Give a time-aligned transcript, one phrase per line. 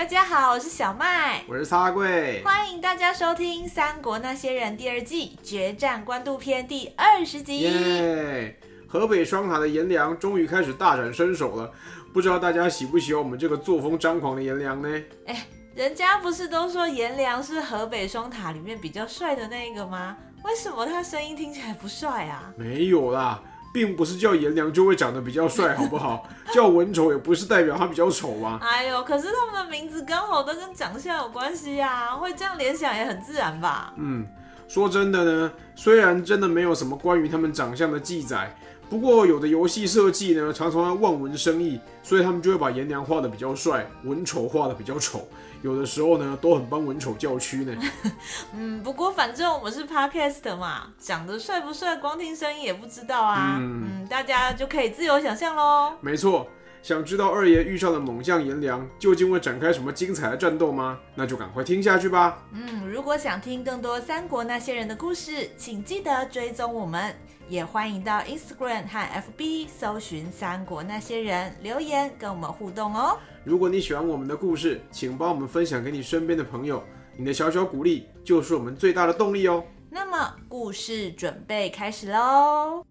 [0.00, 7.58] 大家好，我是小麦，我是插柜，欢迎大家收听《三国那些人》第二季决战官渡篇第二十集。
[7.58, 8.58] 耶！
[8.88, 11.70] 河北双塔的颜良终于开始大展身手了，
[12.14, 14.88] 不知道大家喜不喜欢我们这个作风张狂的颜良呢？
[15.26, 20.16] 哎，人家不是都说颜良是河北双塔里面比较帅的那个吗？
[20.44, 22.50] 为什么他声音听起来不帅啊？
[22.56, 23.42] 没有啦。
[23.72, 26.28] 并不是叫颜良就会长得比较帅，好不好？
[26.52, 28.58] 叫文丑也不是代表他比较丑啊？
[28.62, 33.92] 哎呦，可是他们的名字刚好都跟长相有关系呀，会这样联想也很自然吧？
[33.96, 34.26] 嗯，
[34.66, 38.56] 说真的呢，虽然真的没有什么关于他们长相的记载，
[38.90, 45.28] 不过有的游戏设计呢，常常要望文生义，所以他们就会把颜良画的比较帅，文丑画的比较丑。
[45.62, 47.72] 有的时候呢，都很帮文丑叫屈呢。
[48.52, 53.58] 嗯，不过反正我们是 podcast 嘛，长得帅不帅，光听声音也不知道啊。
[53.60, 55.92] 嗯，嗯，大家就可以自由想象喽。
[56.00, 56.48] 没错，
[56.82, 60.98] 想知道二爷遇上的猛将颜良究竟会展开什么精彩的战斗吗？
[61.14, 62.38] 那就赶快听下去吧。
[62.52, 67.14] 嗯，如果想听更多三国那些人的故事，请记得追踪我们。
[67.50, 73.18] 也欢迎到 Instagram 和 FB 搜寻“三国那些人”，留言跟我们互动哦。
[73.42, 76.80] 如果你喜欢我们的故事，请帮我们分享给你身边的朋友，
[77.16, 79.64] 你的小小鼓励就是我们最大的动力哦。
[79.90, 82.84] 那么，故事准备开始喽！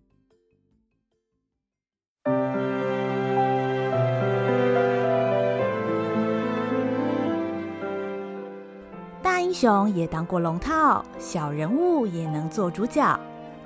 [9.24, 13.18] 大英雄也当过龙套，小人物也能做主角。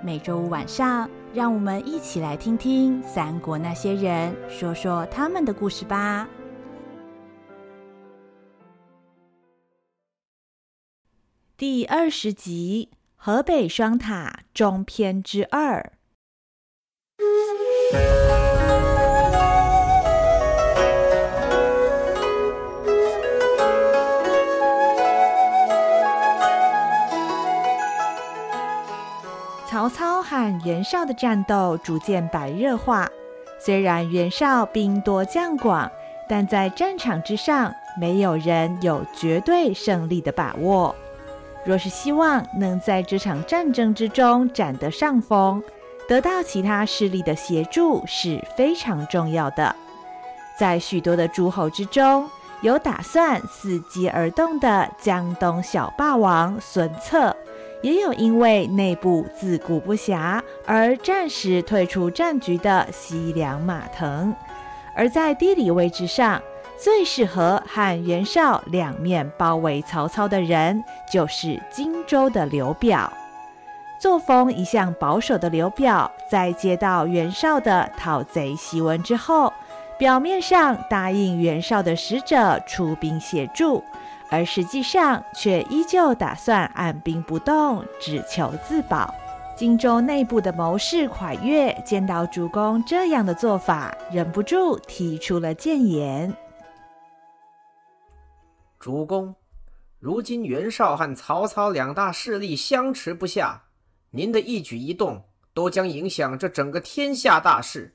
[0.03, 6.27] 每周五晚上，让我们一起来听听三国那些人说说他们的故事吧。
[11.55, 15.93] 第二十集：河北双塔中篇之二。
[30.33, 33.07] 和袁绍的战斗逐渐白热化。
[33.59, 35.89] 虽然袁绍兵多将广，
[36.27, 37.71] 但在战场之上，
[38.01, 40.95] 没有人有绝对胜利的把握。
[41.63, 45.61] 若是希望能在这场战争之中占得上风，
[46.07, 49.75] 得到其他势力的协助是非常重要的。
[50.57, 52.27] 在许多的诸侯之中，
[52.61, 57.35] 有打算伺机而动的江东小霸王孙策。
[57.83, 64.33] 也有因为内部自顾不暇而暂时退出战局的西凉马腾，
[64.95, 66.41] 而在地理位置上
[66.77, 73.11] 最适合和袁绍两面包围曹操的人，就是荆州的刘表。
[73.99, 79.51] 作风一向保守的刘表，在接到袁绍的讨贼檄文之后，
[79.97, 83.83] 表面上答应袁绍的使者出兵协助。
[84.33, 89.13] 而实际上却依旧打算按兵不动，只求自保。
[89.55, 96.35] 荆州内部的谋士蒯越见到主公这样的做法，忍不住提出了谏言
[98.81, 99.35] ：“主公，
[99.99, 103.65] 如今袁绍和曹操两大势力相持不下，
[104.09, 107.93] 您的一举一动都将影响这整个天下大事。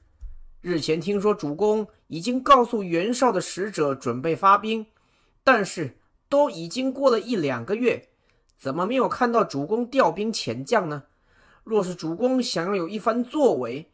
[0.61, 4.87] 日前听说主公已经告诉袁绍的使者准备发兵，
[5.43, 5.97] 但是……”
[6.29, 8.09] 都已经过了一两个月，
[8.57, 11.05] 怎么没有看到主公调兵遣将呢？
[11.65, 13.91] 若是主公想要有一番作为，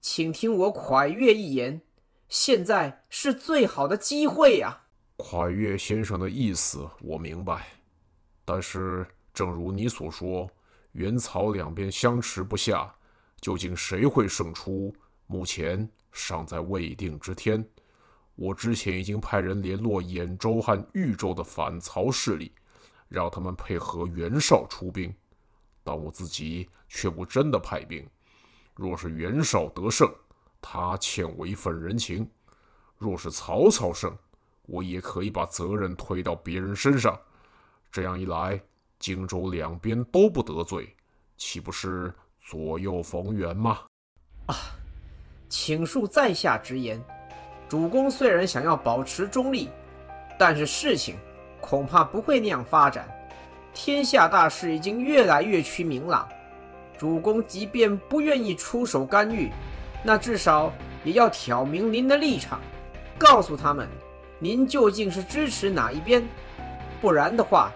[0.00, 1.82] 请听我蒯越一言，
[2.28, 4.84] 现在是最好的机会呀！
[5.18, 7.66] 蒯越先生的意思我明白，
[8.44, 10.48] 但是正如你所说，
[10.92, 12.94] 袁曹两边相持不下，
[13.40, 14.94] 究竟谁会胜出，
[15.26, 17.64] 目前尚在未定之天。
[18.38, 22.52] 我之前已经派人联络兖州和豫州的反曹势力，
[23.08, 25.12] 让他们配合袁绍出兵，
[25.82, 28.08] 但我自己却不真的派兵。
[28.76, 30.08] 若是袁绍得胜，
[30.62, 32.24] 他欠我一份人情；
[32.96, 34.16] 若是曹操胜，
[34.66, 37.20] 我也可以把责任推到别人身上。
[37.90, 38.62] 这样一来，
[39.00, 40.94] 荆州两边都不得罪，
[41.36, 43.80] 岂不是左右逢源吗？
[44.46, 44.54] 啊，
[45.48, 47.04] 请恕在下直言。
[47.68, 49.68] 主公虽然想要保持中立，
[50.38, 51.16] 但是事情
[51.60, 53.06] 恐怕不会那样发展。
[53.74, 56.26] 天下大势已经越来越趋明朗，
[56.96, 59.52] 主公即便不愿意出手干预，
[60.02, 60.72] 那至少
[61.04, 62.58] 也要挑明您的立场，
[63.18, 63.86] 告诉他们
[64.38, 66.26] 您究竟是支持哪一边。
[67.02, 67.70] 不然的话，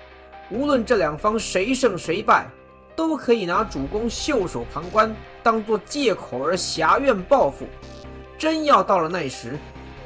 [0.51, 2.47] 无论这两方谁胜谁败，
[2.97, 7.67] 都可以拿主公袖手旁观当做借口而挟怨报复。
[8.39, 9.57] 真要到了那时，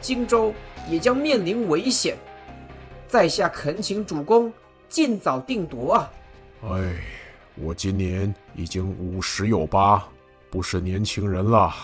[0.06, 0.54] 荆州
[0.88, 2.16] 也将面临危险。
[3.08, 4.52] 在下恳请主公
[4.88, 6.12] 尽早定夺啊！
[6.70, 6.94] 哎，
[7.56, 10.06] 我今年已经五十有八，
[10.48, 11.74] 不是年轻人了。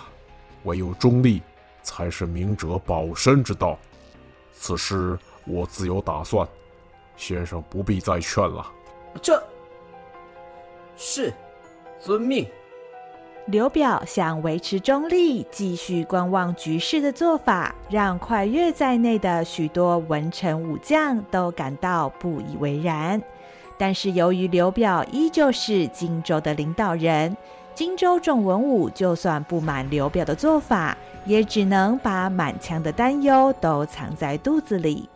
[0.63, 1.43] 唯有中立，
[1.83, 3.77] 才是明哲保身之道。
[4.53, 6.47] 此事我自有打算。
[7.17, 8.65] 先生不必再劝了。
[9.21, 9.43] 这
[10.97, 11.35] 是
[12.01, 12.47] 遵命。
[13.53, 23.21] 刘表想维持中立、继续观望局势的做法，让蒯越在内的许多文臣武将都感到不以为然。
[23.77, 27.37] 但是由于刘表依旧是荆州的领导人，
[27.75, 30.97] 荆州众文武就算不满刘表的做法，
[31.27, 35.07] 也只能把满腔的担忧都藏在肚子里。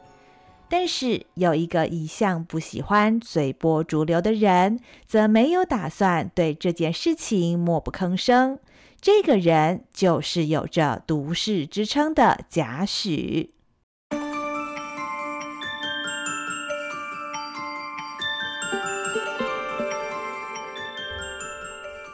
[0.69, 8.59] 但是有一个一向不喜欢随波逐流的人，则没有打算对这件事情默不吭声。
[9.01, 13.51] 这个人就是有着毒士之称的贾诩。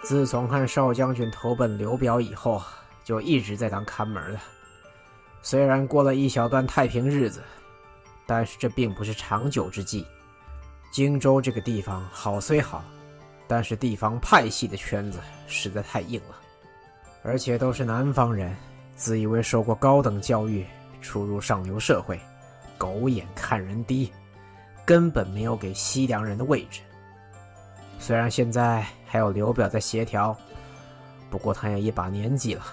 [0.03, 2.61] 自从和少将军投奔刘表以后，
[3.03, 4.39] 就一直在当看门的。
[5.41, 7.41] 虽然过了一小段太平日子。
[8.27, 10.07] 但是这并不是长久之计。
[10.91, 12.85] 荆州这个地方好虽好，
[13.49, 16.37] 但是地方派系的圈子实在太硬了，
[17.23, 18.55] 而且都是南方人，
[18.95, 20.67] 自以为受过高等教育，
[21.01, 22.21] 出入上流社会，
[22.77, 24.13] 狗眼看人低，
[24.85, 26.83] 根本没有给西凉人的位置。
[27.99, 30.37] 虽然现在还有刘表在协调，
[31.31, 32.65] 不过他也一把年纪了，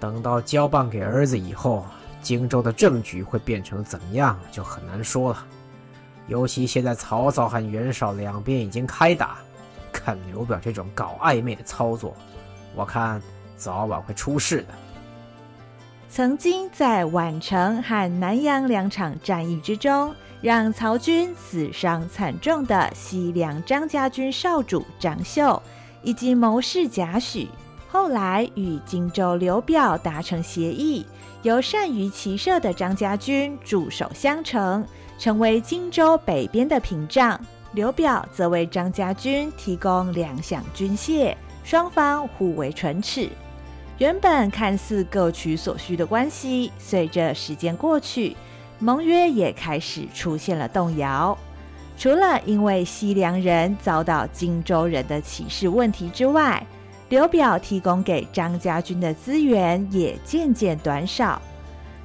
[0.00, 1.86] 等到交棒给儿子以后。
[2.22, 5.46] 荆州的政局会变成怎样，就很难说了。
[6.26, 9.38] 尤其现在曹操和袁绍两边已经开打，
[9.92, 12.16] 看刘表这种搞暧昧的操作，
[12.74, 13.20] 我看
[13.56, 14.68] 早晚会出事的。
[16.08, 25.60] 曾经在宛城和南阳两场战役之中，让曹军死伤惨重的西凉张家军少主张绣，
[26.02, 27.48] 以及谋士贾诩，
[27.88, 31.06] 后来与荆州刘表达成协议。
[31.42, 34.86] 由善于骑射的张家军驻守襄城，
[35.18, 37.40] 成为荆州北边的屏障。
[37.72, 41.34] 刘表则为张家军提供粮饷军械，
[41.64, 43.30] 双方互为唇齿。
[43.96, 48.36] 原本看似各取所需的关系，随着时间过去，
[48.78, 51.36] 盟约也开始出现了动摇。
[51.96, 56.66] 除了因为西凉人遭到荆州人的歧视问题之外，
[57.10, 61.42] 刘表提供给张家军的资源也渐渐短少。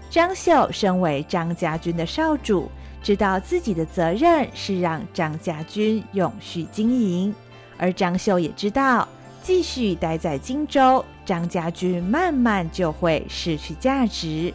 [0.09, 2.69] 张绣身为张家军的少主，
[3.03, 7.33] 知道自己的责任是让张家军永续经营，
[7.77, 9.07] 而张绣也知道，
[9.43, 14.51] 继续待在荆州，张家军慢慢就会失去价值。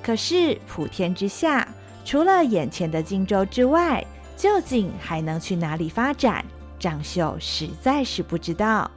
[0.00, 1.66] 可是普天之下，
[2.04, 4.04] 除了眼前的荆州之外，
[4.36, 6.44] 究竟还能去哪里发展？
[6.78, 8.88] 张绣实在是不知道。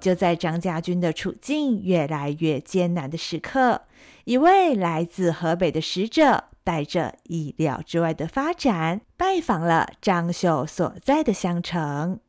[0.00, 3.82] 就在张家军的处境越来越艰难的时刻，
[4.24, 12.20] 一位来自河北的使者，带着意料之外的发展，拜访了张绣所在的襄城。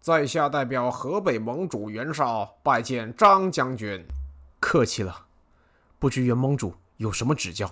[0.00, 4.04] 在下代表河北盟主袁绍拜见张将军。
[4.58, 5.26] 客气了，
[5.98, 7.70] 不知袁盟主有什么指教？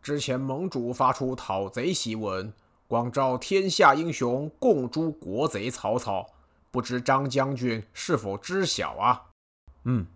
[0.00, 2.52] 之前盟主发出讨贼檄文，
[2.86, 6.26] 广召天下英雄共诛国贼曹操。
[6.70, 9.26] 不知张将军是否知晓啊？
[9.84, 10.06] 嗯，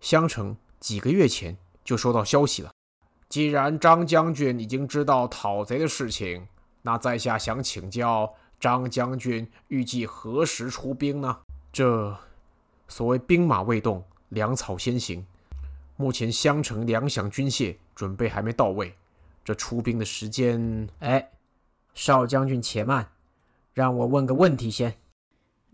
[0.00, 2.70] 襄城几个月前就收到消息了。
[3.28, 6.46] 既然张将军已经知道讨贼的事情，
[6.82, 11.38] 那在下想请教张将军预计何时出兵呢？
[11.72, 12.16] 这
[12.86, 15.26] 所谓兵马未动，粮草先行。
[15.96, 18.94] 目前襄城粮饷军械准备还没到位，
[19.44, 20.88] 这出兵的时间……
[20.98, 21.30] 哎，
[21.94, 23.12] 少将军且慢，
[23.72, 24.96] 让我问个问题先。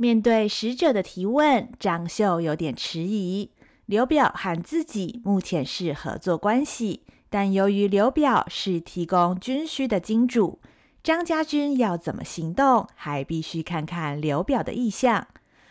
[0.01, 3.51] 面对使者的提问，张绣有点迟疑。
[3.85, 10.59] 刘表和自己目前是合作关系，但由于刘表是提供军需的金主，
[11.03, 15.27] 张家军要怎么行动，还必须看看刘表的意向。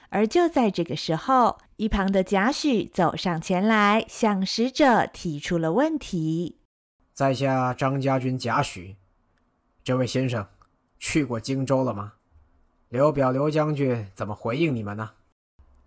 [0.10, 6.60] 而就在这个时候，一旁的贾诩走上前来，向使者提出了问题。
[7.16, 8.94] 在下张家军贾诩，
[9.84, 10.46] 这位先生
[11.00, 12.14] 去过荆州了吗？
[12.90, 15.12] 刘表刘将军怎么回应你们呢？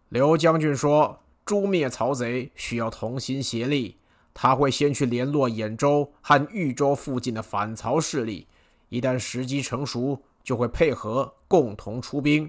[0.08, 3.96] 刘将军说：“诛灭曹贼需要同心协力，
[4.32, 8.46] 他会先去联络兖州和豫州附近的反曹势力，
[8.88, 12.48] 一旦时机成熟，就会配合共同出兵。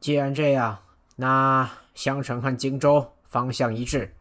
[0.00, 0.80] 既然这样，
[1.16, 4.12] 那襄城和荆州方向一致，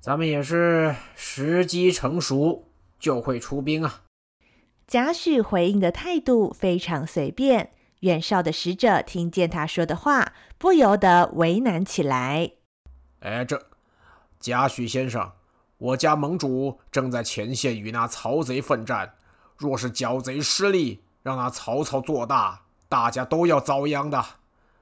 [0.00, 2.64] 咱们也是时机成熟
[2.98, 4.04] 就会出兵啊。”
[4.88, 7.72] 贾诩回应的态度非常随便。
[8.00, 12.52] 袁绍的使者听见他说的话，不由得为难起来。
[13.20, 13.66] 哎，这
[14.38, 15.32] 贾诩先生，
[15.76, 19.14] 我家盟主正在前线与那曹贼奋战，
[19.58, 24.24] 若是剿贼失利，让那曹操做大，大家都要遭殃的。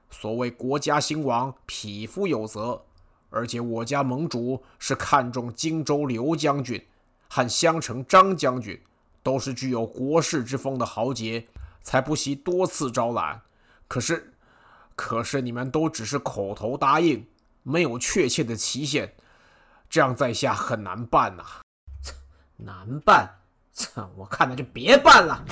[0.09, 2.85] 所谓国家兴亡，匹夫有责。
[3.31, 6.83] 而且我家盟主是看中荆州刘将军
[7.27, 8.81] 和襄城张将军，
[9.21, 11.45] 都是具有国士之风的豪杰。
[11.81, 13.41] 才不惜多次招揽，
[13.87, 14.33] 可是，
[14.95, 17.25] 可是你们都只是口头答应，
[17.63, 19.13] 没有确切的期限，
[19.89, 21.43] 这样在下很难办呐、
[22.57, 23.29] 难办？
[24.17, 25.43] 我看那就别办了。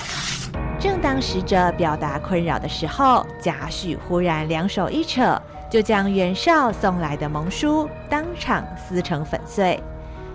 [0.78, 9.82] 正当使者表达困扰的时候，贾诩忽然两手一扯，就将袁绍送来的盟书当场撕成粉碎。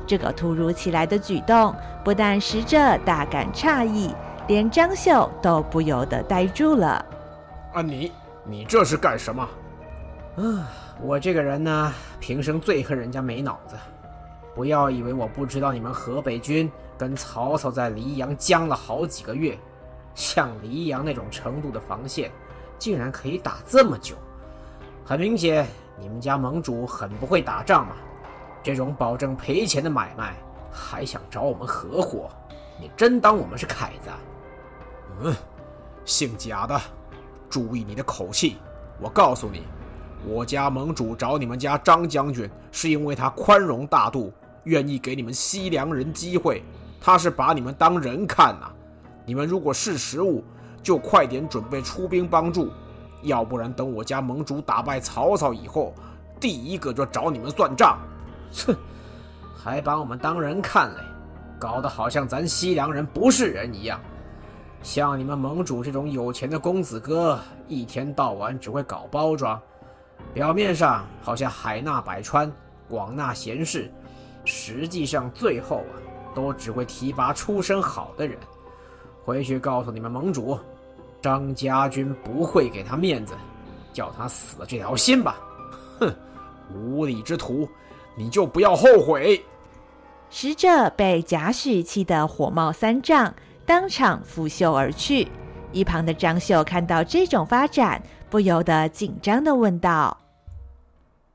[0.06, 1.74] 这个突如其来的举动，
[2.04, 4.14] 不但使者大感诧异。
[4.48, 7.06] 连张秀都不由得呆住了。
[7.74, 8.12] 啊，你
[8.44, 9.42] 你这是干什么？
[10.36, 10.68] 啊，
[11.02, 13.76] 我这个人呢，平生最恨人家没脑子。
[14.54, 19.58] 不要以为我不知道你们河北军跟曹操在黎阳僵了好几个月，
[20.14, 22.30] 像黎阳那种程度的防线，
[22.78, 24.16] 竟然可以打这么久。
[25.06, 25.66] 很明显，
[25.98, 27.96] 你们家盟主很不会打仗嘛。
[28.62, 30.36] 这种保证赔钱的买卖，
[30.72, 32.30] 还想找我们合伙？
[32.80, 34.10] 你真当我们是凯子？
[35.22, 35.34] 嗯，
[36.06, 36.80] 姓贾的，
[37.50, 38.58] 注意你的口气。
[39.00, 39.64] 我告诉你，
[40.26, 46.64] 我家盟主找你们家张将军，是因为他宽容大度，愿意给你们西凉人机会。
[47.02, 48.72] 他是把你们当人看呐、
[49.26, 50.44] 你们如果识时务，
[50.82, 52.70] 就快点准备出兵帮助；
[53.22, 55.94] 要不然，等我家盟主打败曹操以后，
[56.40, 58.00] 第一个就找你们算账。
[58.66, 58.76] 哼，
[59.54, 61.02] 还把我们当人看嘞，
[61.60, 64.00] 搞得好像咱西凉人不是人一样。
[64.84, 69.60] 像你们盟主这种有钱的公子哥，一天到晚只会搞包装，
[70.34, 72.52] 表面上好像海纳百川、
[72.90, 73.90] 广纳贤士，
[74.44, 75.96] 实际上最后啊，
[76.36, 78.38] 都只会提拔出身好的人。
[79.24, 80.60] 回去告诉你们盟主，
[81.22, 83.34] 张家军不会给他面子，
[83.94, 85.40] 叫他死了这条心吧。
[85.98, 86.14] 哼，
[86.76, 87.66] 无礼之徒，
[88.18, 89.42] 你就不要后悔。
[90.30, 93.34] 使者被贾诩气得火冒三丈。
[93.66, 95.28] 当场拂袖而去。
[95.72, 100.22] 一旁的张绣看到这种发展，不由得紧张的问道：“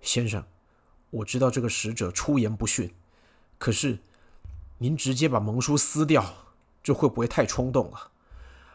[0.00, 0.44] 先生，
[1.10, 2.94] 我知道这个使者出言不逊，
[3.58, 3.98] 可是
[4.78, 6.24] 您直接把盟书撕掉，
[6.84, 8.10] 这会不会太冲动了？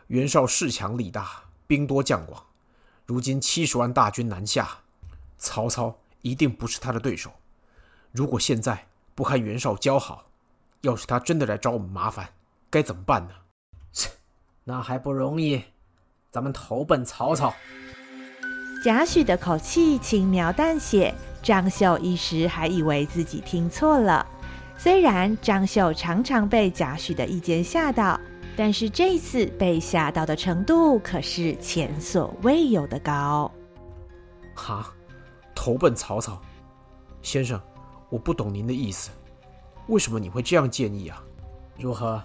[0.08, 2.44] 袁绍势强力大，兵多将广，
[3.06, 4.80] 如今七十万大军南下，
[5.38, 7.32] 曹操一定不是他的对手。
[8.12, 10.26] 如果现在不和袁绍交好，
[10.82, 12.28] 要是他真的来找我们麻烦，
[12.70, 13.34] 该怎么办呢？”
[14.64, 15.62] 切，那还不容易？
[16.32, 17.54] 咱们投奔曹操。
[18.84, 24.26] 贾诩的口气轻描淡写，张绣一时还以为自己听错了。
[24.78, 28.20] 虽然张绣常常被贾诩的意见吓到，
[28.58, 33.50] 但是这次被吓到的程度可是前所未有的高。
[34.56, 34.94] 哈，
[35.56, 36.42] 投奔曹操，
[37.22, 37.62] 先生，
[38.10, 39.12] 我不懂您的意思，
[39.88, 41.24] 为什么你会这样建议啊？
[41.78, 42.22] 如何？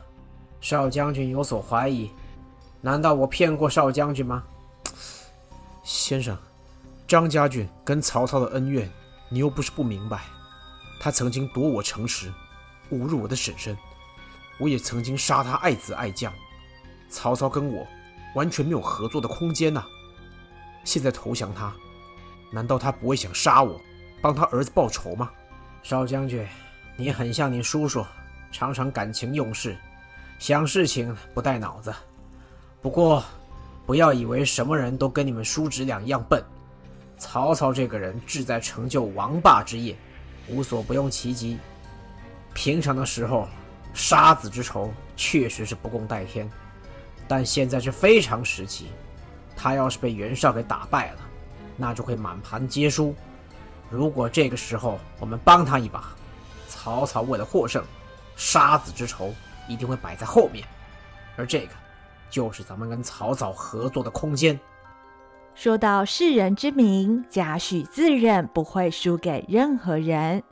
[0.61, 2.11] 少将军有所怀疑，
[2.81, 4.43] 难道我骗过少将军吗？
[5.83, 6.37] 先生，
[7.07, 8.89] 张家军跟曹操的恩怨，
[9.29, 10.21] 你又不是不明白。
[11.01, 12.33] 他曾经夺我城池，
[12.93, 13.77] 侮辱我的婶婶，
[14.59, 16.33] 我也曾经杀他爱子爱将。
[17.09, 17.87] 曹操跟我
[18.35, 19.85] 完全没有合作的空间呐。
[20.85, 21.73] 现在投降他，
[22.53, 23.81] 难道他不会想杀我，
[24.21, 25.31] 帮他儿子报仇吗？
[25.83, 26.47] 少将军，
[26.97, 28.05] 你很像你叔叔，
[28.53, 29.77] 常常感情用事。
[30.39, 31.95] 想事情不带脑子，
[32.89, 33.23] 不过，
[33.85, 36.43] 不要以为什么人都跟你们叔侄俩一样笨。
[37.19, 39.95] 曹操这个人志在成就王霸之业，
[40.49, 41.59] 无所不用其极。
[42.55, 43.47] 平常的时候，
[43.93, 46.51] 杀子之仇确实是不共戴天，
[47.29, 48.87] 但现在是非常时期，
[49.55, 51.19] 他要是被袁绍给打败了，
[51.77, 53.15] 那就会满盘皆输。
[53.91, 56.05] 如果这个时候我们帮他一把，
[56.67, 57.85] 曹操为了获胜，
[58.35, 59.31] 杀子之仇。
[59.69, 60.67] 一定会摆在后面，
[61.37, 61.73] 而这个
[62.31, 64.59] 就是咱们跟曹操合作的空间。
[65.55, 70.43] 说到世人之名，贾诩自认不会输给任何人。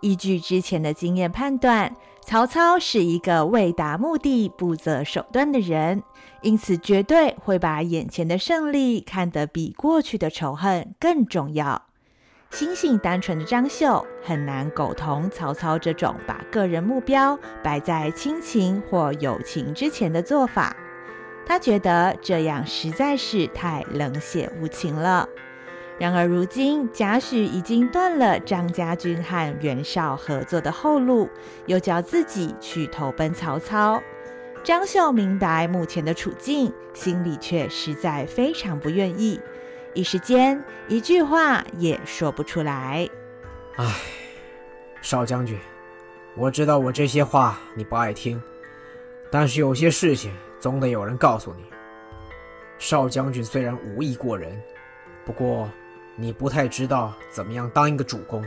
[0.00, 6.02] 依据之前的经验判断，曹操是一个为达目的不择手段的人，
[6.42, 11.82] 因此绝对会把眼前的胜利看得比过去的仇恨更重要。
[12.50, 20.76] 心性单纯的张绣很难苟同曹操这种把个人目标摆在亲情或友情之前的做法。
[21.46, 25.28] 他觉得这样实在是太冷血无情了。
[25.98, 31.28] 然而如今，贾诩已经断了张家军和袁绍合作的后路，
[31.66, 34.02] 又叫自己去投奔曹操。
[34.64, 39.40] 张绣明白目前的处境，心里却实在非常不愿意，
[39.92, 43.08] 一时间一句话也说不出来。
[43.76, 43.94] 唉，
[45.00, 45.58] 少将军，
[46.34, 48.42] 我知道我这些话你不爱听，
[49.30, 50.32] 但是有些事情。
[50.64, 51.62] 总得有人告诉你，
[52.78, 54.58] 少将军虽然武艺过人，
[55.22, 55.68] 不过
[56.16, 58.42] 你不太知道怎么样当一个主公，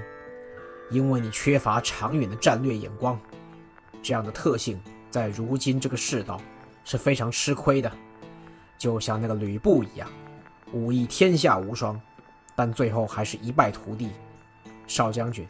[0.89, 3.19] 因为你缺乏长远的战略眼光。
[4.01, 4.81] 这样的特性
[5.12, 6.41] 在如今这个世道
[6.83, 7.91] 是非常吃亏的。
[8.79, 10.09] 就像那个吕布一样，
[10.71, 12.01] 武艺天下无双，
[12.55, 14.09] 但最后还是一败涂地。
[14.88, 15.47] 少将军，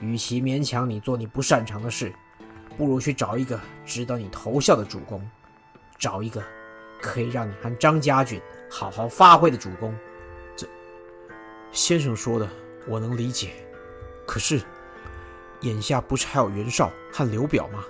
[0.00, 2.12] 与其勉强你做你不擅长的事，
[2.76, 5.24] 不如去找一个值得你投效的主公。
[5.98, 6.42] 找一个
[7.00, 9.94] 可以让你和张家俊好好发挥的主公。
[10.56, 10.66] 这
[11.72, 12.48] 先生说的
[12.86, 13.52] 我能理解，
[14.26, 14.60] 可是
[15.60, 17.84] 眼下不是还有袁绍和刘表吗？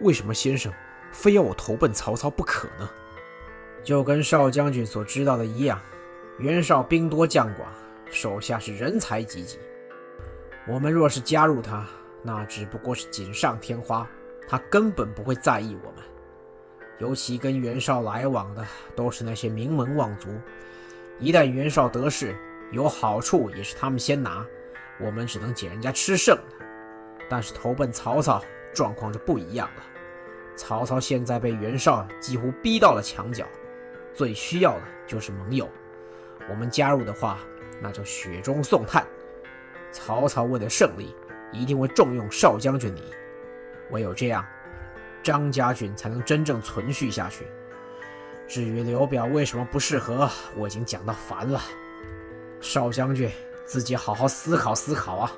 [0.00, 0.72] 为什么先生
[1.12, 2.90] 非要我投奔曹操不可呢？
[3.84, 5.80] 就跟少将军所知道的一样，
[6.38, 7.68] 袁绍兵多将广，
[8.10, 9.58] 手下是人才济济。
[10.66, 11.86] 我们若是加入他，
[12.22, 14.08] 那只不过是锦上添花，
[14.48, 16.04] 他根本不会在意我们。
[16.98, 20.28] 尤其跟袁绍来往的都是那些名门望族，
[21.18, 22.36] 一旦袁绍得势，
[22.70, 24.46] 有好处也是他们先拿，
[25.00, 26.66] 我们只能捡人家吃剩的。
[27.28, 28.42] 但是投奔曹操，
[28.74, 29.82] 状况就不一样了。
[30.54, 33.46] 曹操现在被袁绍几乎逼到了墙角，
[34.14, 35.68] 最需要的就是盟友。
[36.48, 37.38] 我们加入的话，
[37.80, 39.06] 那就雪中送炭。
[39.90, 41.14] 曹操为了胜利，
[41.52, 43.02] 一定会重用少将军你，
[43.90, 44.44] 唯有这样。
[45.22, 47.46] 张家俊才能真正存续下去。
[48.48, 51.60] 至于刘表为什么不适合，我已经讲到烦了。
[52.60, 53.30] 少将军
[53.64, 55.32] 自己好好思考思考啊！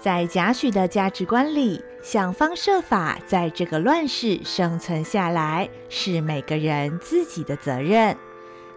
[0.00, 8.16] 在贾诩的价值观里，想方设法在这个乱世生存下来，是每个人自己的责任。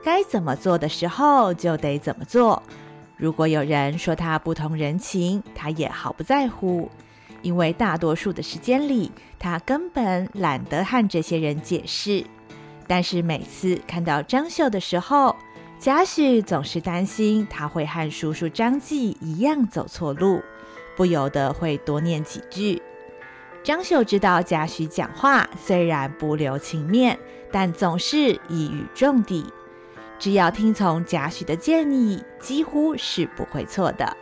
[0.04, 2.62] 该怎么做的时候就得怎么做。
[3.18, 6.90] 如果有人说他不通人情，他也毫不在乎。
[7.42, 12.24] 因为大多数的时间里，他根本懒得和这些人解释。
[12.88, 15.36] 但是每次看到张绣的时候，
[15.80, 20.42] 贾诩总是担心他会和叔叔张继一样走错路，
[20.96, 22.82] 不由得会多念几句。
[23.64, 27.18] 张绣知道贾诩讲话虽然不留情面，
[27.52, 29.46] 但总是一语中的，
[30.20, 34.18] 只要听从贾诩的建议，几乎是不会错的。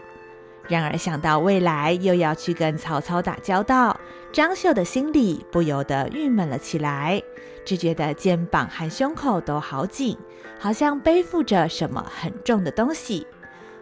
[0.69, 3.99] 然而想到未来又要去跟曹操打交道，
[4.31, 7.21] 张绣的心里不由得郁闷了起来，
[7.65, 10.15] 只觉得肩膀和胸口都好紧，
[10.59, 13.25] 好像背负着什么很重的东西。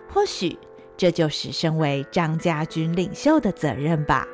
[0.08, 0.58] 或许
[0.95, 4.26] 这就是身为张家军领袖的责任吧。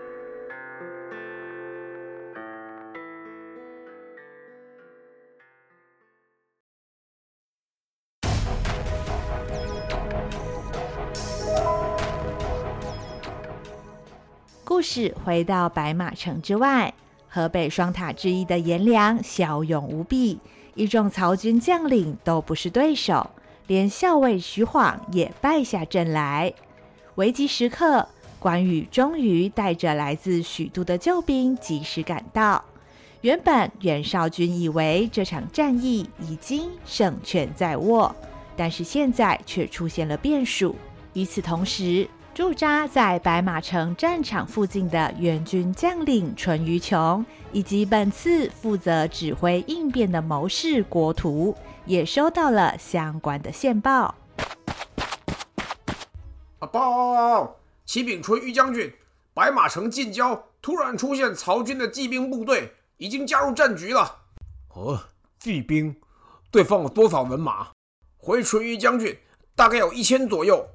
[14.84, 16.94] 故事回到白马城之外，
[17.30, 20.38] 河北双塔之一的颜良骁勇无比，
[20.76, 23.30] 一众曹军将领都不是对手，
[23.68, 26.54] 连校尉徐晃也败下阵来。
[27.16, 28.06] 危急时刻，
[28.40, 32.62] 关羽终于带着来自许都的救兵及时赶到。
[33.22, 38.14] 原本袁绍军以为这场战役已经胜券在握，
[38.58, 40.76] 但是现在却出现了变数。
[41.14, 54.16] 与此同时，驻扎在白马城战场附近的援军将领淳于琼，以及本次负责指挥应变的谋士国图，也收到了相关的线报。
[56.58, 57.56] 啊，报报报！
[57.86, 58.92] 启禀淳于将军，
[59.36, 64.22] 白马城近郊突然出现曹军的骑兵部队，已经加入战局了。
[64.70, 65.00] 哦，
[65.38, 65.96] 骑兵，
[66.50, 67.68] 对方有多少人马？
[68.18, 69.16] 回淳于将军，
[69.56, 70.68] 大概有一千左右。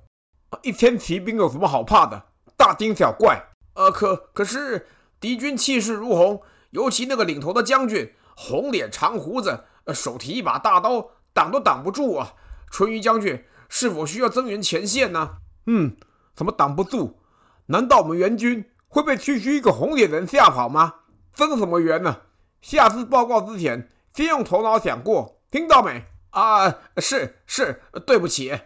[0.62, 2.24] 一千骑兵有什么好怕的？
[2.56, 3.50] 大惊小怪。
[3.74, 4.88] 呃，可可是
[5.20, 12.34] 敌军气势如虹，尤其那个领头的将军，红脸长胡子，呃手提一把大刀，挡都挡不住啊！
[12.70, 15.36] 淳于将军是否需要增援前线呢？
[15.66, 15.96] 嗯，
[16.34, 17.18] 怎么挡不住？
[17.66, 20.94] 难道我们援军会被区区一个红脸人吓跑吗？
[21.32, 22.22] 增什么援呢？
[22.60, 26.04] 下次报告之前，先用头脑想过，听到没？
[26.30, 28.58] 啊，是是，对不起。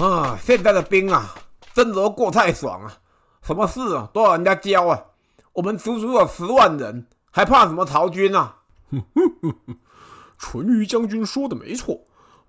[0.00, 1.34] 啊，现在的兵啊，
[1.74, 2.98] 真的过太爽啊，
[3.42, 5.04] 什么事啊都要人家教啊。
[5.54, 8.58] 我们足足有十万人，还怕什么曹军啊？
[8.92, 9.76] 哼哼哼哼，
[10.38, 12.02] 淳于将军说的没错，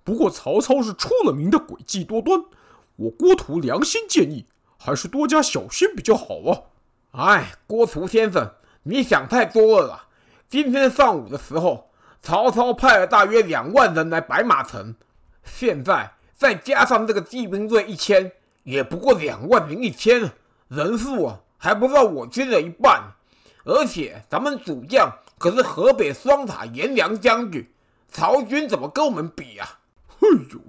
[0.04, 2.40] 不过曹操是出了名的诡计多端，
[2.94, 4.46] 我郭图良心建议，
[4.78, 6.36] 还是多加小心比较好
[7.10, 7.34] 啊。
[7.34, 8.48] 哎，郭图先生，
[8.84, 10.04] 你想太多了啦。
[10.48, 11.90] 今天上午的时候，
[12.22, 14.94] 曹操派了大约两万人来白马城，
[15.42, 20.32] 现在再加上这个骑兵队一千，也不过两万零一千，
[20.68, 23.12] 人数啊还不到我军的一半。
[23.62, 27.68] 而且咱们主将可是河北双塔颜良将军，
[28.08, 29.80] 曹军怎么跟我们比啊？
[30.08, 30.60] 哎呦，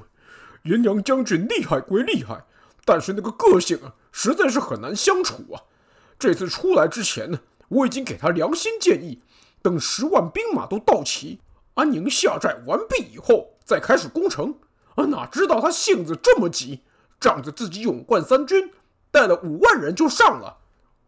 [0.64, 2.44] 颜良将军厉害归厉害，
[2.84, 5.64] 但是那个个性啊，实在是很难相处啊。
[6.20, 9.22] 这次出来之前呢，我已经给他良心建议。
[9.62, 11.40] 等十万兵马都到齐，
[11.76, 14.54] 安营下寨完毕以后，再开始攻城。
[14.96, 16.82] 啊，哪知道他性子这么急，
[17.20, 18.72] 仗着自己勇冠三军，
[19.12, 20.58] 带了五万人就上了。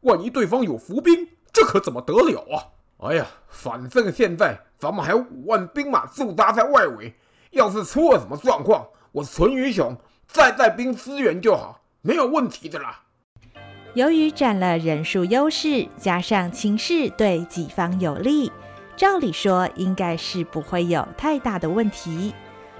[0.01, 2.63] 万一对方有伏兵，这可怎么得了啊？
[3.07, 7.13] 哎呀，反正现在咱们还有五万兵马驻扎在外围，
[7.51, 9.95] 要是出了什么状况，我淳于雄
[10.27, 13.01] 再带兵支援就好，没有问题的啦。
[13.93, 18.51] 由于占了人数优势，加上情势对己方有利，
[18.95, 22.33] 照理说应该是不会有太大的问题。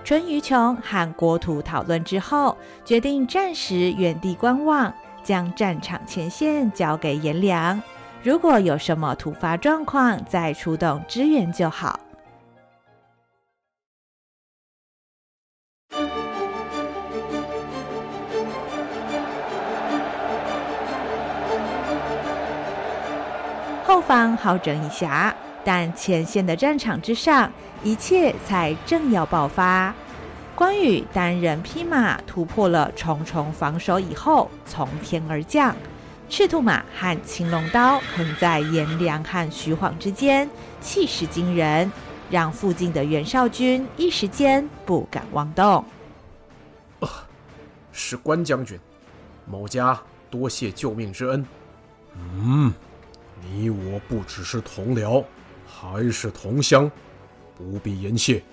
[0.03, 7.81] 淳于琼和国土讨论之后，决定暂时原地观望，将战场前线交给颜良，
[8.21, 11.97] 如果有什么突发状况，再出动支援就好。
[23.85, 25.31] 后方好整以暇，
[25.63, 27.49] 但前线的战场之上，
[27.83, 29.93] 一切才正要爆发。
[30.55, 35.75] 关羽单人匹马突破了重重防守以后，从天而降，
[36.29, 41.91] 赤兔马和青龙刀横在颜良和徐晃之间，气势惊人，
[42.29, 45.83] 让附近的袁绍军一时间不敢妄动。
[46.99, 47.09] 呃，
[47.91, 48.79] 是关将军，
[49.45, 51.45] 某家多谢救命之恩。
[52.15, 52.73] 嗯。
[53.51, 55.21] 你我不只是同僚，
[55.67, 56.89] 还是同乡，
[57.71, 58.43] 不必言谢。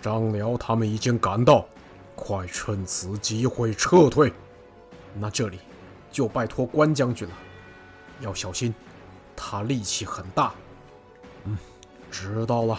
[0.00, 1.66] 张辽他们已经赶到，
[2.14, 4.32] 快趁此机会撤退。
[5.14, 5.58] 那这里
[6.10, 7.34] 就拜托关将军了，
[8.20, 8.74] 要小心，
[9.36, 10.52] 他力气很大。
[11.44, 11.56] 嗯，
[12.10, 12.78] 知道了，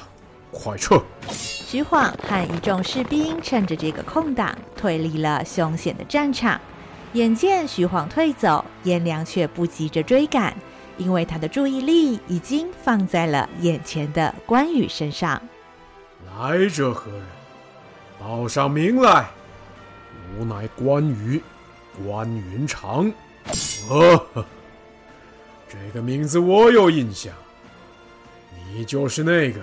[0.51, 1.01] 快撤。
[1.29, 6.59] 徐晃和一众士兵趁着这个空档退离了凶险的战场。
[7.13, 10.55] 眼见徐晃退走，颜良却不急着追赶。
[10.97, 15.41] 因为他的注意力已经放在了眼前的关羽身上。
[16.39, 17.21] 来者何人？
[18.17, 19.29] 报上名来。
[20.37, 21.41] 吾乃关羽，
[22.05, 23.11] 关云长。
[23.89, 24.45] 呵呵，
[25.67, 27.33] 这个名字我有印象。
[28.71, 29.59] 你就是那个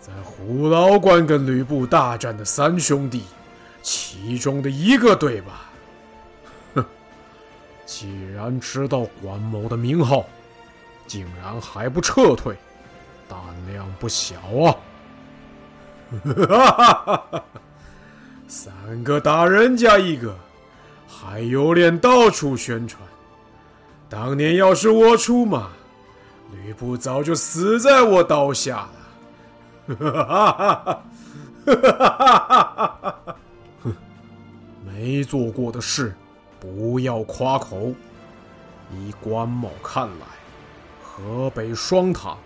[0.00, 3.22] 在虎牢关跟吕布大战的三兄弟
[3.80, 5.70] 其中的一个，对吧？
[6.74, 6.84] 哼
[7.86, 10.26] 既然知道关某的名号，
[11.06, 12.56] 竟然还不撤退，
[13.28, 13.38] 胆
[13.72, 14.74] 量不小啊！
[16.08, 17.44] 哈哈哈哈，
[18.46, 18.72] 三
[19.04, 20.34] 个大人加一个，
[21.06, 23.02] 还有脸到处宣传？
[24.08, 25.68] 当年要是我出马，
[26.50, 28.88] 吕布早就死在我刀下
[29.88, 29.96] 了！
[29.96, 31.02] 哈哈哈
[31.66, 33.36] 哈哈哈！
[33.82, 33.94] 哼，
[34.86, 36.14] 没做过的事。
[36.60, 37.92] 不要夸口！
[38.92, 40.26] 依关某看来，
[41.04, 42.36] 河北双塔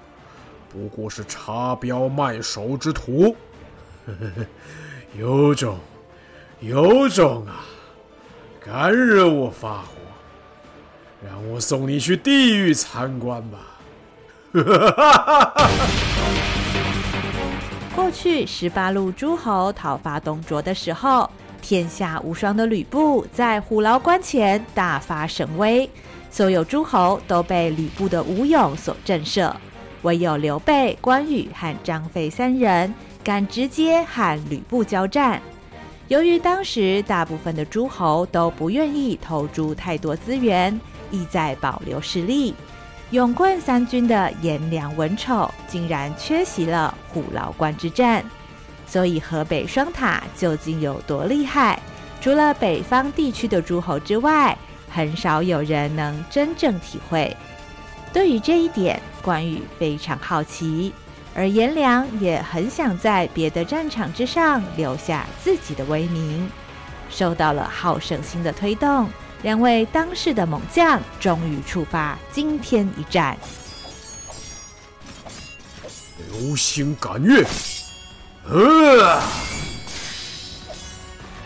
[0.69, 3.35] 不过是插标卖首之徒。
[5.19, 5.79] 有种，
[6.61, 7.65] 有种啊！
[8.65, 9.89] 敢惹我发火，
[11.25, 13.59] 让我送你去地狱参观吧！
[17.95, 21.31] 过去十八路诸侯讨伐董卓的时候。
[21.65, 25.89] 天下无双的吕布在虎牢关前大发神威，
[26.29, 29.55] 所有诸侯都被吕布的武勇所震慑，
[30.03, 35.41] 唯有刘备、关羽和张飞三人敢直接和吕布交战。
[36.09, 40.79] 由于当时大部分的诸侯都不愿意投注太多资源，
[41.11, 42.55] 意在保留实力，
[43.11, 48.25] 勇冠三军的颜良、文丑竟然缺席了虎牢关之战，
[48.87, 51.81] 所以河北双塔究竟有多厉害？
[52.21, 54.57] 除了北方地区的诸侯之外，
[54.91, 57.35] 很少有人能真正体会。
[58.13, 60.93] 对于这一点，关羽非常好奇，
[61.35, 66.51] 而颜良也很想在别的战场之上留下自己的威名。
[67.11, 69.09] 受到了好胜心的推动，
[69.43, 73.37] 两位当世的猛将终于触发惊天一战。
[76.31, 77.47] 流星赶月，
[78.49, 79.21] 呃。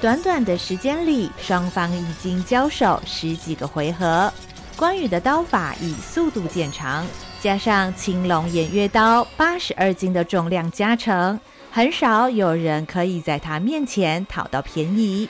[0.01, 4.33] 短短的时间里，双方已经交手十几个回合。
[4.77, 7.07] 关羽的刀法以速度见长，
[7.41, 11.39] 加上青龙偃月刀八十二斤的重量加成，
[11.71, 15.29] 很少有人可以在他面前讨到便宜。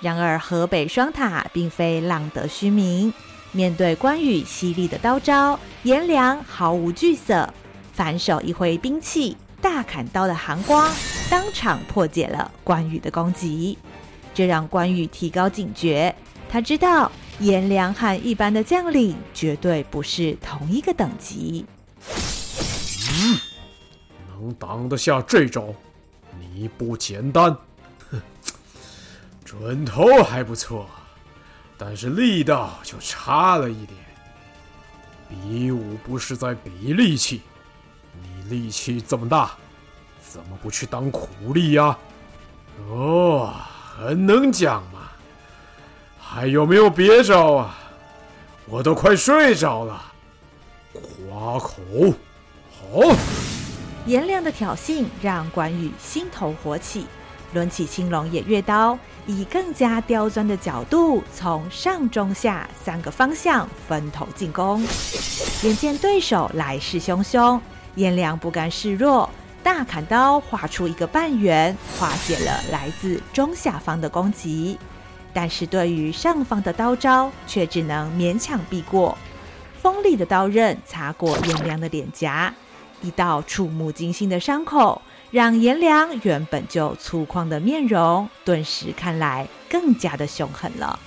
[0.00, 3.12] 然而河北双塔并非浪得虚名，
[3.52, 7.48] 面对关羽犀利的刀招，颜良毫无惧色，
[7.94, 10.92] 反手一挥兵器，大砍刀的寒光
[11.30, 13.78] 当场破解了关羽的攻击。
[14.34, 16.14] 这让关羽提高警觉，
[16.50, 21.66] 他知道颜良和一般的将领绝对不是同一个等级。
[23.10, 23.38] 嗯，
[24.28, 25.74] 能挡得下这招，
[26.38, 27.56] 你不简单。
[28.10, 28.20] 哼，
[29.44, 30.88] 准头还不错，
[31.76, 33.98] 但是力道就差了一点。
[35.28, 37.42] 比武不是在比力气，
[38.22, 39.52] 你力气这么大，
[40.26, 41.98] 怎么不去当苦力呀？
[42.88, 43.54] 哦。
[43.98, 44.95] 很能讲嘛，
[46.28, 47.78] 还有没有别招啊？
[48.66, 50.12] 我都快睡着了。
[50.92, 51.72] 夸口，
[52.68, 53.16] 好！
[54.06, 57.06] 颜良的挑衅让关羽心头火起，
[57.54, 64.84] 抡起青龙偃月刀，以更加刁钻的角度从上中下三个方向分头进攻。
[65.62, 67.58] 眼见对手来势汹汹，
[67.94, 69.30] 颜良不甘示弱。
[69.62, 74.78] 大砍刀画出一个半圆，化解了来自中下方的攻击，
[75.36, 79.18] 但是对于上方的刀招，却只能勉强避过。
[79.82, 82.54] 锋利的刀刃擦过颜良的脸颊，
[83.02, 90.98] 一道触目惊心的伤口，让颜良原本就粗犷的面容，顿时看来更加的凶狠了。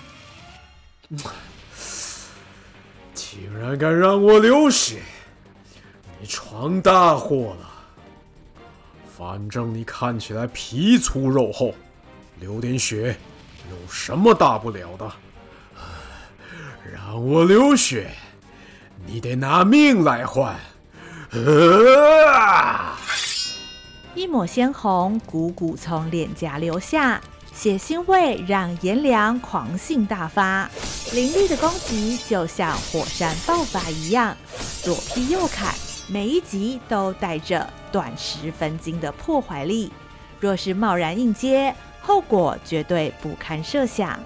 [3.15, 4.99] 竟然敢让我流血，
[6.21, 7.67] 你闯大祸了！
[9.17, 11.73] 反正你看起来皮粗肉厚，
[12.39, 13.17] 流点血
[13.69, 15.11] 有什么大不了的？
[16.91, 18.11] 让我流血，
[19.05, 20.55] 你得拿命来换！
[24.15, 27.21] 一抹鲜红汩汩从脸颊流下，
[27.53, 30.69] 血腥味让颜良狂性大发，
[31.13, 34.35] 凌厉的攻击就像火山爆发一样，
[34.81, 35.73] 左劈右砍。
[36.07, 39.91] 每一击都带着短十分金的破坏力，
[40.39, 44.19] 若是贸然应接，后果绝对不堪设想。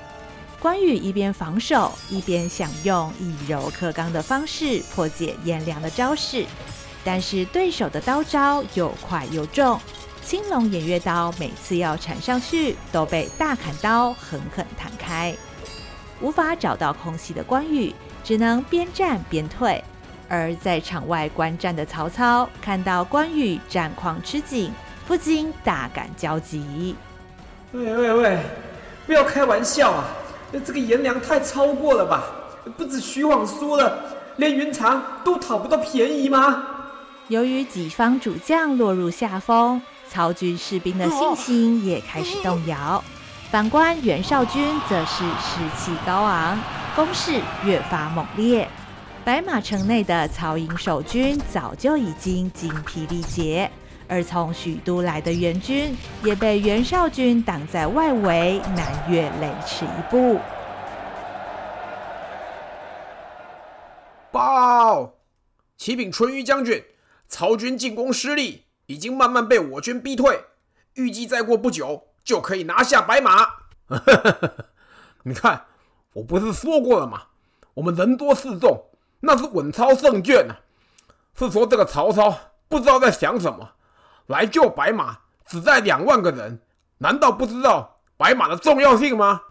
[0.60, 6.46] 关羽一边防守，一边想用以柔克刚的方式破解颜良的招式，
[7.04, 9.78] 但是对手的刀招又快又重，
[10.24, 15.36] 青龙偃月刀每次要缠上去，都被大砍刀狠狠弹开，
[16.22, 19.84] 无法找到空隙的关羽，只能边战边退。
[20.30, 24.72] 而在场外观战的曹操看到关羽战况吃紧，
[25.06, 26.96] 不禁大感焦急。
[27.74, 28.40] 喂喂喂，
[29.08, 30.06] 不要开玩笑啊！
[30.64, 32.24] 这个颜良太超过了吧？
[32.78, 33.98] 不止徐晃输了，
[34.36, 36.64] 连云长都讨不到便宜吗？
[37.30, 43.04] 由于己方主将落入下风，曹军士兵的信心也开始动摇。
[43.50, 46.60] 反观袁绍军则是士气高昂，
[46.96, 48.70] 攻势越发猛烈。
[49.26, 53.72] 白马城内的曹营守军早就已经精疲力竭，
[54.14, 60.40] 而从许都来的援军也被袁绍军挡在外围，难越雷池一步。
[64.32, 65.16] 报，
[65.78, 66.86] 启禀淳于将军，
[67.28, 70.42] 曹军进攻失利，已经慢慢被我军逼退，
[70.94, 73.48] 预计再过不久就可以拿下白马。
[75.26, 75.66] 你看，
[76.14, 77.24] 我不是说过了吗？
[77.74, 78.80] 我们人多势众。
[79.22, 80.60] 那是稳操胜券呢、啊，
[81.36, 83.72] 是说这个曹操不知道在想什么，
[84.28, 86.62] 来救白马只带两万个人，
[86.98, 89.42] 难道不知道白马的重要性吗？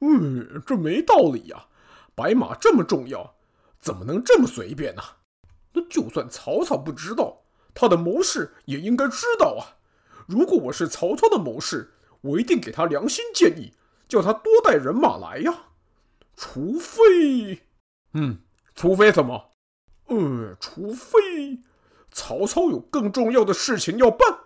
[0.00, 1.68] 嗯，这没道理呀、啊，
[2.14, 3.34] 白马这么重要，
[3.80, 5.16] 怎么能这么随便呢、啊？
[5.72, 9.78] 那就算曹操不知道，他的谋士也应该知道啊。
[10.26, 13.72] 如果我是曹操的谋士，我一定给他良心建议，
[14.08, 15.52] 叫他多带人马来呀。
[16.36, 17.62] 除非，
[18.14, 18.38] 嗯。
[18.74, 19.50] 除非什么？
[20.06, 21.60] 呃，除非
[22.12, 24.38] 曹操有更重要的事情要办。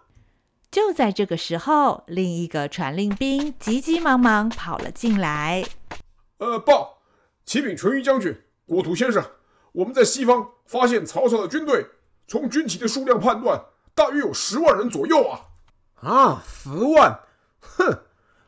[0.70, 5.64] 就在这个时候，另一个传令兵急急忙忙跑了进来。
[6.38, 6.98] 呃，报，
[7.44, 9.24] 启禀淳于将军、郭图先生，
[9.72, 11.86] 我们在西方发现曹操的军队，
[12.26, 13.60] 从军旗的数量判断，
[13.94, 15.40] 大约有十万人左右啊。
[16.02, 17.20] 啊，十万？
[17.60, 18.00] 哼，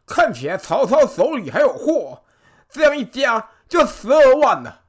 [0.04, 2.22] 看起来曹操手里还有货，
[2.68, 4.82] 这样一加就十二万了。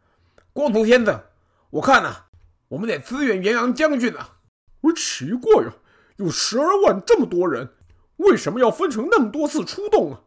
[0.52, 1.24] 郭图先生，
[1.70, 2.26] 我看啊，
[2.69, 4.38] 我们得支援元阳将军啊。
[4.82, 5.88] 我奇怪呀、啊。
[6.17, 7.69] 有十二万这么多人，
[8.17, 10.19] 为什么要分成那么多次出动啊？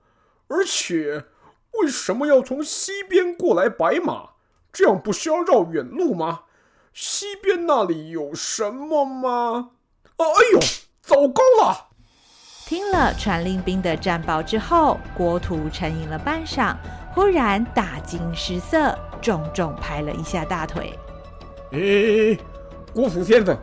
[0.49, 1.27] 而且，
[1.81, 4.31] 为什么要从西边过来白马？
[4.73, 6.45] 这样不是要绕远路吗？
[6.95, 9.73] 西边那里有什么吗？
[10.17, 10.61] 啊，哎呦，
[11.03, 11.89] 糟糕了！
[12.65, 16.75] 听了传令兵的战报之后，郭图沉吟了半晌，
[17.13, 20.99] 忽然大惊失色，重重拍了一下大腿。
[21.73, 22.39] 哎，
[22.93, 23.57] 郭图先生，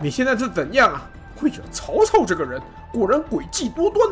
[0.00, 1.08] 你现在是怎样啊？
[1.40, 2.60] 哎呀，曹操这个人
[2.92, 4.08] 果然诡计多端。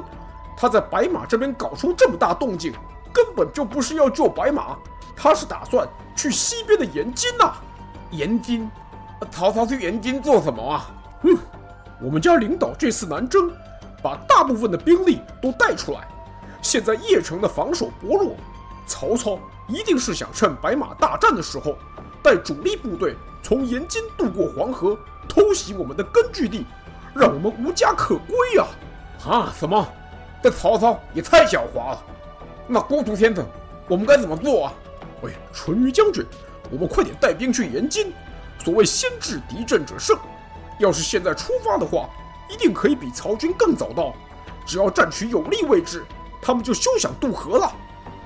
[0.57, 2.73] 他在白马这边搞出这么大动静，
[3.13, 4.77] 根本就不是要救白马，
[5.17, 7.55] 他是打算去西边的延津呐。
[8.13, 8.71] 延津？
[9.31, 10.89] 曹操去延津做什么啊？
[11.23, 11.37] 嗯，
[12.01, 13.51] 我们家领导这次南征，
[14.01, 16.07] 把大部分的兵力都带出来。
[16.63, 18.37] 现在邺城的防守薄弱，
[18.87, 19.37] 曹操
[19.67, 21.77] 一定是想趁白马大战的时候，
[22.27, 26.67] 带主力部队从延津渡过黄河，偷袭我们的根据地。
[27.15, 28.67] 让我们无家可归呀！
[29.25, 29.87] 啊，什么？
[30.43, 32.03] 这曹操也太狡猾了。
[32.67, 33.47] 那郭图先生，
[33.89, 34.73] 我们该怎么做啊？
[35.23, 36.27] 喂，淳于将军，
[36.69, 38.13] 我们快点带兵去延津。
[38.59, 40.19] 所谓先制敌阵者胜，
[40.81, 42.11] 要是现在出发的话，
[42.51, 44.13] 一定可以比曹军更早到。
[44.67, 46.05] 只要占取有利位置，
[46.43, 47.73] 他们就休想渡河了。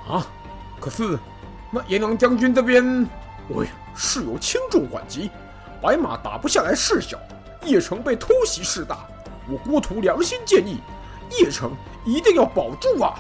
[0.08, 0.26] 啊，
[0.80, 1.18] 可是
[1.70, 3.06] 那颜良将军这边，
[3.50, 5.30] 哎呀，事有轻重缓急，
[5.80, 7.18] 白马打不下来事小。
[7.62, 9.06] 邺城被偷袭事大，
[9.46, 10.78] 我郭图良心建议，
[11.30, 11.72] 邺城
[12.06, 13.14] 一定要保住啊！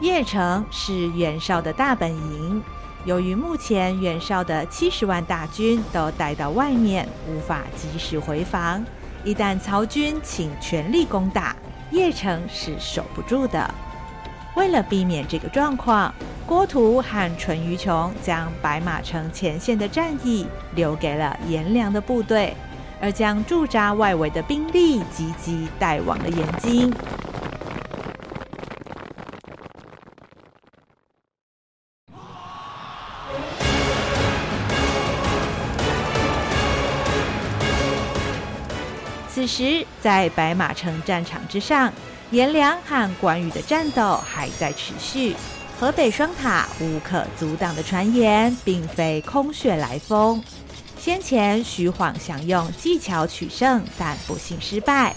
[0.00, 2.62] 邺城是袁绍的大本营，
[3.04, 8.82] 由于目前袁绍的七十万大军都待到外面，无法及时回防，
[9.22, 11.54] 一旦曹军请全力攻打，
[11.92, 13.74] 邺城是守不住的。
[14.56, 16.12] 为了避免这个状况，
[16.48, 22.56] 郭图和淳于琼将白马城前线的战役留给了颜良的部队。
[23.00, 26.92] 而将驻扎外围的兵力积极带往了延津。
[39.28, 41.92] 此时，在白马城战场之上，
[42.32, 45.36] 颜良和关羽的战斗还在持续。
[45.78, 50.42] 河北双塔无可阻挡的传言，并非空穴来风。
[50.98, 55.14] 先前徐晃想用技巧取胜，但不幸失败。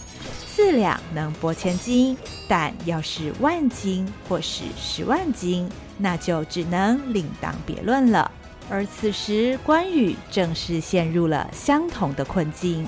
[0.48, 2.16] 四两能拨千斤，
[2.48, 8.30] 但要是万斤或是十万斤，那就只能另当别论了。
[8.70, 12.86] 而此时关羽正是陷入了相同的困境。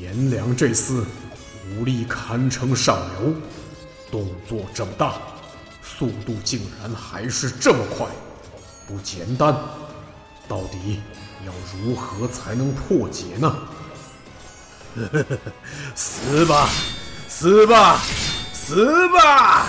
[0.00, 1.04] 颜良这厮
[1.78, 3.32] 武力堪称上流，
[4.10, 5.14] 动作这么大，
[5.82, 8.06] 速度竟然还是这么快，
[8.86, 9.54] 不简单。
[10.46, 11.00] 到底
[11.46, 13.54] 要如何才能破解呢？
[15.94, 16.68] 死吧，
[17.28, 18.00] 死吧，
[18.52, 19.66] 死吧！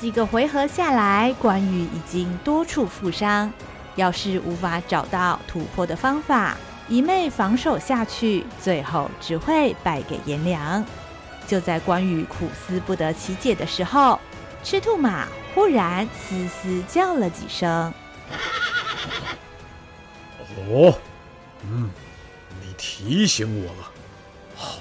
[0.00, 3.50] 几个回合下来，关羽已经多处负伤。
[3.96, 6.56] 要是无法找到突破的方法，
[6.88, 10.84] 一味防守下去，最后只会败给颜良。
[11.48, 14.20] 就在关羽苦思不得其解的时候，
[14.62, 17.92] 赤兔马忽然嘶嘶叫了几声。
[20.70, 20.94] 哦，
[21.62, 21.88] 嗯，
[22.60, 23.90] 你提醒我了。
[24.54, 24.76] 好，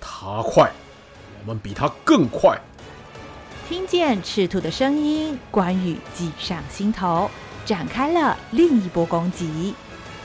[0.00, 0.72] 他快，
[1.40, 2.58] 我们比他更快。
[3.68, 7.30] 听见赤兔的声音，关羽计上心头，
[7.66, 9.74] 展开了另一波攻击。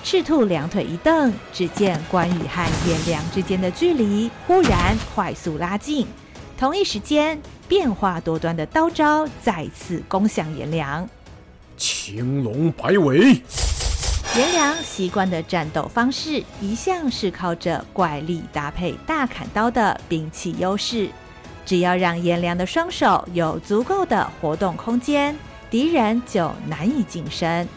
[0.03, 6.07] 赤兔两腿一蹬，只见关羽和颜良之间的距离忽然快速拉近。
[6.57, 11.07] 同一时间，变化多端的刀招再次攻向颜良。
[11.77, 13.41] 青龙摆尾。
[14.37, 21.09] 颜良习惯的战斗方式，一向是靠着怪力搭配大砍刀的兵器优势。
[21.65, 25.37] 只要让颜良的双手有足够的活动空间，
[25.69, 27.67] 敌人就难以近身。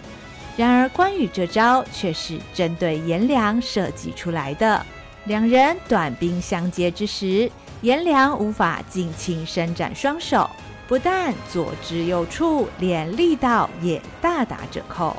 [0.57, 4.85] 然而关羽这招却是针对颜良设计出来的。
[5.25, 7.51] 两人短兵相接之时，
[7.81, 10.49] 颜良无法尽情伸展双手。
[10.87, 15.17] 不但左支右絀，连力道也大打折扣。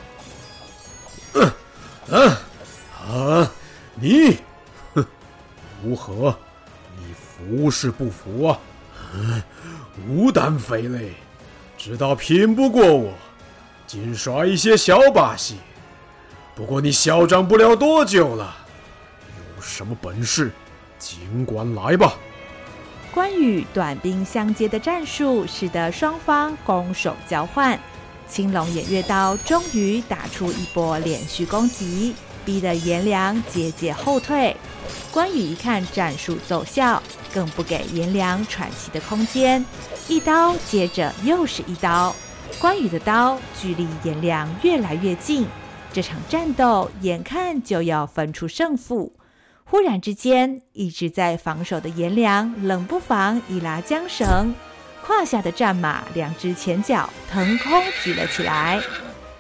[1.34, 1.52] 嗯
[3.10, 3.52] 啊，
[3.96, 4.38] 你，
[4.94, 5.06] 哼，
[5.84, 6.38] 如何？
[6.98, 8.60] 你服是不服啊？
[10.08, 11.14] 无胆匪类，
[11.78, 13.12] 知道拼不过我，
[13.96, 15.56] 尽耍一些小把戏。
[16.54, 18.54] 不过你嚣张不了多久了，
[19.56, 20.52] 有什么本事，
[21.00, 22.16] 尽管来吧。
[23.14, 27.80] 关羽短兵相接的战术，使得双方攻守交换。
[28.28, 34.54] 青龙偃月刀终于打出一波连续攻击，逼得颜良节节后退。
[35.10, 37.02] 关羽一看战术奏效，
[37.34, 39.66] 更不给颜良喘息的空间，
[40.10, 42.14] 一刀接着又是一刀。
[42.60, 45.46] 关羽的刀距离颜良越来越近，
[45.92, 49.14] 这场战斗眼看就要分出胜负。
[49.66, 54.54] 忽然之间，一直在防守的颜良冷不防一拉缰绳，
[55.04, 58.82] 胯下的战马两只前脚腾空举了起来。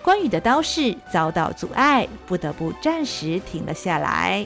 [0.01, 4.45] 关羽的刀势遭到阻碍，不得不暂时停了下来。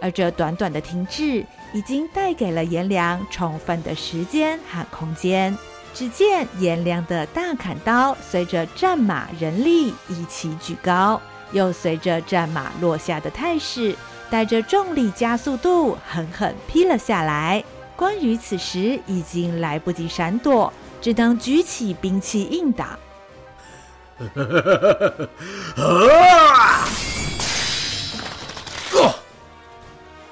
[0.00, 5.56] 而这短短的停滞，已经带给了颜良充分的时间和空间。
[5.94, 11.20] 只见颜良的大砍刀随着战马人力一起举高，
[11.52, 13.94] 又随着战马落下的态势。
[14.30, 17.62] 带着重力加速度，狠狠劈了下来。
[17.94, 20.72] 关羽此时已经来不及闪躲，
[21.02, 22.98] 只能举起兵器应挡。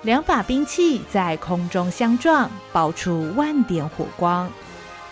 [0.00, 4.50] 两把兵器在空中相撞，爆出万点火光。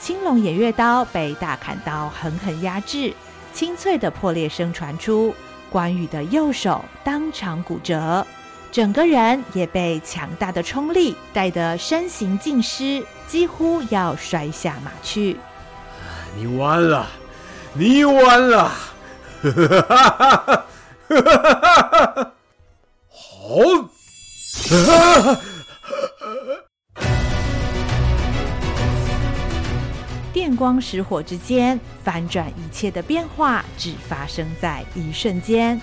[0.00, 3.12] 青龙偃月刀被大砍刀狠狠压制，
[3.52, 5.34] 清脆的破裂声传出，
[5.68, 8.24] 关羽的右手当场骨折。
[8.70, 15.36] 整个人也被强大的冲力带得身形尽失，几乎要摔下马去。
[16.36, 17.06] 你完了，
[17.72, 18.70] 你完了！
[23.10, 23.88] 好！
[30.38, 35.80] 电光石火之间，翻转一切的变化只发生在一瞬间。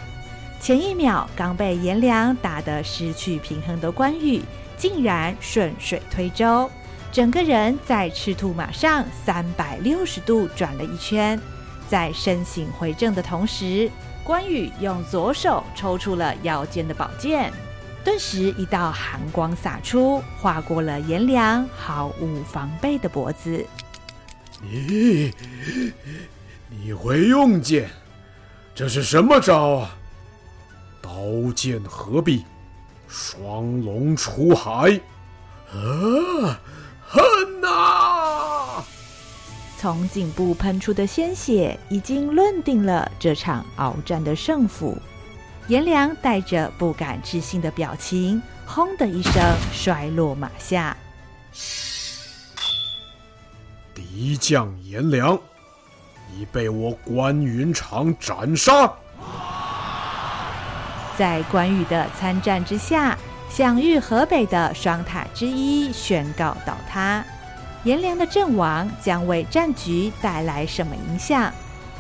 [0.62, 4.42] 前一秒刚被颜良打得失去平衡的关羽，
[4.78, 6.72] 竟然顺水推舟，
[7.12, 11.38] 整个人在赤兔马上三百六十度转了一圈。
[11.90, 13.92] 在身形回正的同时，
[14.24, 17.52] 关羽用左手抽出了腰间的宝剑，
[18.06, 23.66] 顿时一道寒光洒出，划过了颜良毫无防备的脖子。
[24.62, 25.34] 你，
[26.70, 27.90] 你会用剑？
[28.74, 29.96] 这是什么招啊？
[31.02, 31.10] 刀
[31.54, 32.44] 剑合璧，
[33.08, 35.00] 双龙出海，
[35.72, 36.60] 啊，
[37.06, 38.84] 恨呐！
[39.78, 44.98] 从颈部喷出的鲜血已经论定了这场鏖战的胜负。
[45.68, 49.34] 颜良带着不敢置信的表情，轰的一声
[49.72, 50.98] 摔落马下。
[54.16, 55.38] 一将颜良
[56.34, 58.90] 已被我关云长斩杀。
[61.18, 63.18] 在关羽的参战之下，
[63.50, 67.22] 享誉河北的双塔之一宣告倒塌。
[67.84, 71.52] 颜良的阵亡将为战局带来什么影响？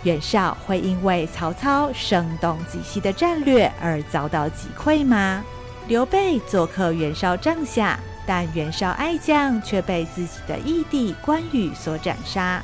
[0.04, 5.44] 袁绍会因为曹操声东击西的战略而遭到击溃吗？
[5.88, 12.64] 刘备做客袁绍帐下，但袁绍爱将却被自己的义弟关羽所斩杀，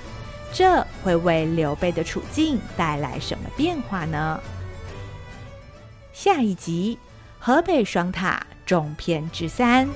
[0.52, 4.40] 这会为刘备的处境带来什么变化呢？
[6.14, 6.98] 下一集，
[7.40, 9.88] 河北双塔中篇之三。